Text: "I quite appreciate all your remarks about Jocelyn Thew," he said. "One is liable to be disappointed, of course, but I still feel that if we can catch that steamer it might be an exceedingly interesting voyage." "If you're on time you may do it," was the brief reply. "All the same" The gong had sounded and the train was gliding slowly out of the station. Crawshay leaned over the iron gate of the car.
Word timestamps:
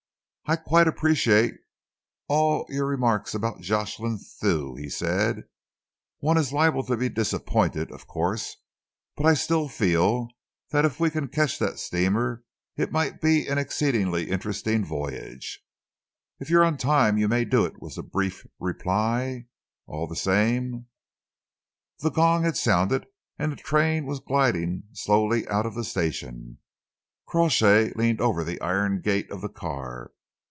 "I 0.47 0.57
quite 0.57 0.85
appreciate 0.85 1.53
all 2.27 2.65
your 2.67 2.85
remarks 2.85 3.33
about 3.33 3.61
Jocelyn 3.61 4.17
Thew," 4.17 4.75
he 4.75 4.89
said. 4.89 5.45
"One 6.19 6.37
is 6.37 6.51
liable 6.51 6.83
to 6.87 6.97
be 6.97 7.07
disappointed, 7.07 7.89
of 7.89 8.05
course, 8.05 8.57
but 9.15 9.25
I 9.25 9.33
still 9.33 9.69
feel 9.69 10.27
that 10.71 10.83
if 10.83 10.99
we 10.99 11.09
can 11.09 11.29
catch 11.29 11.57
that 11.59 11.79
steamer 11.79 12.43
it 12.75 12.91
might 12.91 13.21
be 13.21 13.47
an 13.47 13.57
exceedingly 13.59 14.29
interesting 14.29 14.83
voyage." 14.83 15.63
"If 16.41 16.49
you're 16.49 16.65
on 16.65 16.75
time 16.75 17.17
you 17.17 17.29
may 17.29 17.45
do 17.45 17.63
it," 17.65 17.81
was 17.81 17.95
the 17.95 18.03
brief 18.03 18.45
reply. 18.59 19.45
"All 19.87 20.05
the 20.05 20.17
same" 20.17 20.87
The 22.01 22.11
gong 22.11 22.43
had 22.43 22.57
sounded 22.57 23.05
and 23.39 23.53
the 23.53 23.55
train 23.55 24.05
was 24.05 24.19
gliding 24.19 24.83
slowly 24.91 25.47
out 25.47 25.65
of 25.65 25.75
the 25.75 25.85
station. 25.85 26.57
Crawshay 27.25 27.93
leaned 27.95 28.19
over 28.19 28.43
the 28.43 28.59
iron 28.59 28.99
gate 28.99 29.31
of 29.31 29.39
the 29.39 29.47
car. 29.47 30.11